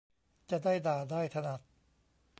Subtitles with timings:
[0.49, 1.61] จะได้ด่าได้ถนัด